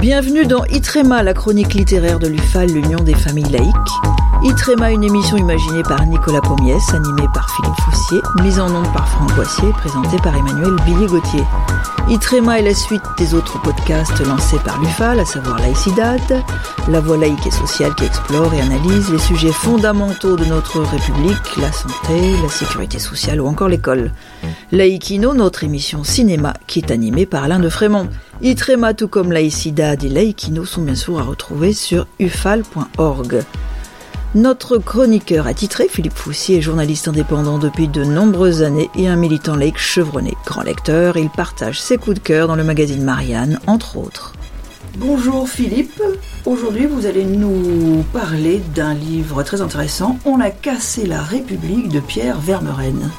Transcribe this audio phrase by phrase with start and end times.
[0.00, 4.19] Bienvenue dans Itrema, la chronique littéraire de l'UFAL, l'Union des familles laïques.
[4.42, 9.06] Itrema, une émission imaginée par Nicolas Pommiès, animée par Philippe Foussier, mise en onde par
[9.06, 11.44] Franck Boissier, présentée par Emmanuel Billy-Gauthier.
[12.08, 16.42] Itrema est la suite des autres podcasts lancés par l'UFAL, à savoir Laïcidad,
[16.88, 21.56] la voie laïque et sociale qui explore et analyse les sujets fondamentaux de notre République,
[21.58, 24.10] la santé, la sécurité sociale ou encore l'école.
[24.72, 28.08] Laïkino, notre émission cinéma, qui est animée par Alain de Frémont.
[28.40, 33.44] Itrema, tout comme Laïcidad et Laïkino, sont bien sûr à retrouver sur ufal.org.
[34.36, 39.56] Notre chroniqueur attitré, Philippe Foussier, est journaliste indépendant depuis de nombreuses années et un militant
[39.56, 40.34] laïque chevronné.
[40.46, 44.34] Grand lecteur, il partage ses coups de cœur dans le magazine Marianne, entre autres.
[44.98, 46.00] Bonjour Philippe,
[46.46, 51.98] aujourd'hui vous allez nous parler d'un livre très intéressant, On a cassé la République de
[51.98, 53.10] Pierre Vermeren.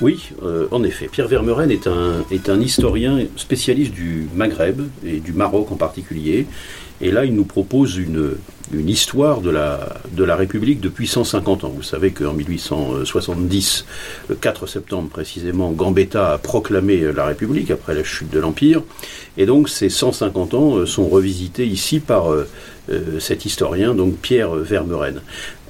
[0.00, 1.08] Oui, euh, en effet.
[1.10, 6.46] Pierre Vermeren est un, historien spécialiste du Maghreb et du Maroc en particulier.
[7.00, 8.34] Et là, il nous propose une,
[8.72, 11.72] histoire de la, République depuis 150 ans.
[11.74, 13.84] Vous savez qu'en 1870,
[14.28, 18.82] le 4 septembre précisément, Gambetta a proclamé la République après la chute de l'Empire.
[19.36, 22.48] Et donc ces 150 ans euh, sont revisités ici par euh,
[23.18, 25.20] cet historien, donc Pierre Vermeren.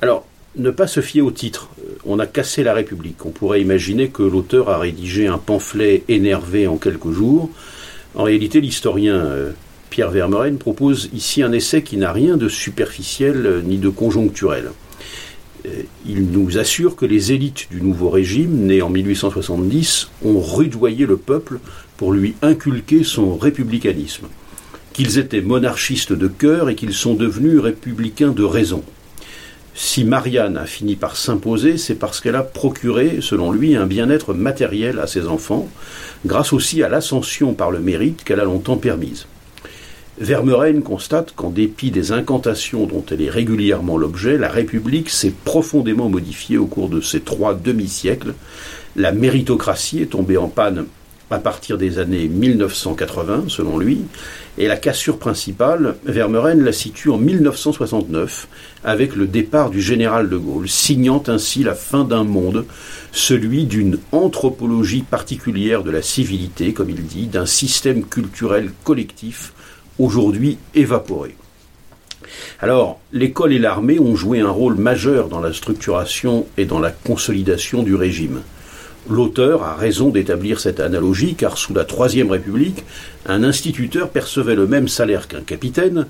[0.02, 1.68] Alors, ne pas se fier au titre.
[2.06, 3.24] On a cassé la République.
[3.24, 7.50] On pourrait imaginer que l'auteur a rédigé un pamphlet énervé en quelques jours.
[8.14, 9.52] En réalité, l'historien
[9.94, 14.72] Pierre Vermeuren propose ici un essai qui n'a rien de superficiel euh, ni de conjoncturel.
[15.66, 21.06] Euh, il nous assure que les élites du nouveau régime, né en 1870, ont rudoyé
[21.06, 21.60] le peuple
[21.96, 24.26] pour lui inculquer son républicanisme,
[24.92, 28.82] qu'ils étaient monarchistes de cœur et qu'ils sont devenus républicains de raison.
[29.76, 34.32] Si Marianne a fini par s'imposer, c'est parce qu'elle a procuré, selon lui, un bien-être
[34.32, 35.68] matériel à ses enfants,
[36.24, 39.26] grâce aussi à l'ascension par le mérite qu'elle a longtemps permise.
[40.18, 46.08] Vermeuren constate qu'en dépit des incantations dont elle est régulièrement l'objet, la République s'est profondément
[46.08, 48.34] modifiée au cours de ces trois demi-siècles.
[48.94, 50.86] La méritocratie est tombée en panne
[51.30, 54.02] à partir des années 1980, selon lui,
[54.56, 58.46] et la cassure principale, Vermeuren la situe en 1969,
[58.84, 62.66] avec le départ du général de Gaulle, signant ainsi la fin d'un monde,
[63.10, 69.52] celui d'une anthropologie particulière de la civilité, comme il dit, d'un système culturel collectif
[69.98, 71.36] aujourd'hui évaporé.
[72.60, 76.90] Alors, l'école et l'armée ont joué un rôle majeur dans la structuration et dans la
[76.90, 78.40] consolidation du régime.
[79.08, 82.84] L'auteur a raison d'établir cette analogie car sous la Troisième République,
[83.26, 86.06] un instituteur percevait le même salaire qu'un capitaine,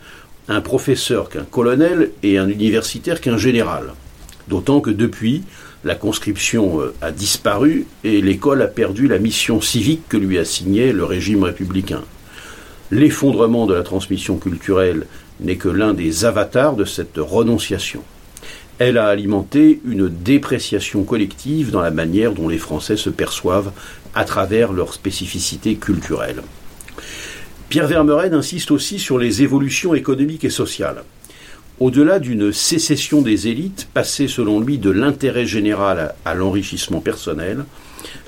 [0.49, 3.95] un professeur qu'un colonel et un universitaire qu'un général.
[4.47, 5.43] D'autant que depuis,
[5.85, 10.93] la conscription euh, a disparu et l'école a perdu la mission civique que lui assignait
[10.93, 12.03] le régime républicain.
[12.93, 15.07] L'effondrement de la transmission culturelle
[15.41, 18.03] n'est que l'un des avatars de cette renonciation.
[18.79, 23.73] Elle a alimenté une dépréciation collective dans la manière dont les Français se perçoivent
[24.15, 26.43] à travers leur spécificité culturelle.
[27.69, 31.05] Pierre Vermeuren insiste aussi sur les évolutions économiques et sociales.
[31.81, 37.65] Au-delà d'une sécession des élites, passée selon lui de l'intérêt général à l'enrichissement personnel,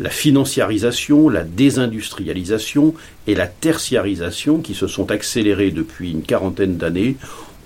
[0.00, 2.94] la financiarisation, la désindustrialisation
[3.26, 7.16] et la tertiarisation, qui se sont accélérées depuis une quarantaine d'années,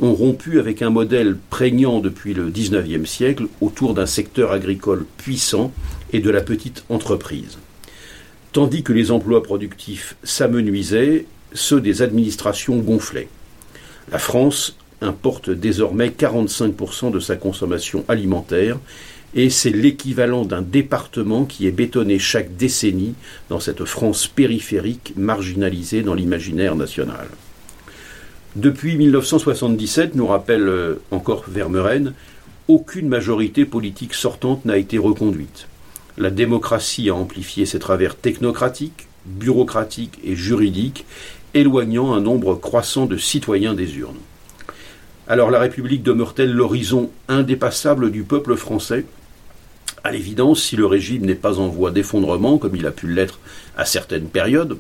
[0.00, 5.72] ont rompu avec un modèle prégnant depuis le XIXe siècle autour d'un secteur agricole puissant
[6.12, 7.59] et de la petite entreprise.
[8.53, 13.28] Tandis que les emplois productifs s'amenuisaient, ceux des administrations gonflaient.
[14.10, 18.78] La France importe désormais 45% de sa consommation alimentaire
[19.34, 23.15] et c'est l'équivalent d'un département qui est bétonné chaque décennie
[23.49, 27.28] dans cette France périphérique marginalisée dans l'imaginaire national.
[28.56, 32.15] Depuis 1977, nous rappelle euh, encore Vermeuren,
[32.66, 35.69] aucune majorité politique sortante n'a été reconduite.
[36.19, 41.07] La démocratie a amplifié ses travers technocratiques, bureaucratiques et juridiques,
[41.54, 44.19] éloignant un nombre croissant de citoyens des urnes.
[45.28, 49.04] Alors la République demeure-t-elle l'horizon indépassable du peuple français?
[50.03, 53.39] À l'évidence, si le régime n'est pas en voie d'effondrement, comme il a pu l'être
[53.77, 54.77] à certaines périodes,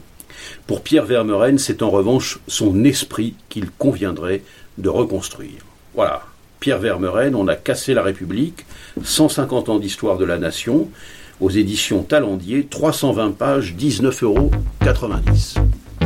[0.66, 4.42] pour Pierre Vermeuren, c'est en revanche son esprit qu'il conviendrait
[4.78, 5.60] de reconstruire.
[5.94, 6.22] Voilà,
[6.60, 8.66] Pierre Vermeuren, on a cassé la République,
[9.02, 10.88] 150 ans d'histoire de la nation,
[11.40, 14.50] aux éditions Talendier, 320 pages, 19,90 euros.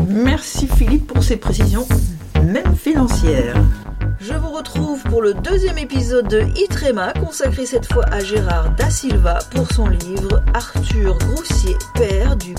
[0.09, 1.87] Merci Philippe pour ces précisions,
[2.43, 3.57] même financières.
[4.21, 8.89] Je vous retrouve pour le deuxième épisode de Itrema, consacré cette fois à Gérard Da
[8.89, 12.55] Silva pour son livre Arthur Groussier, père du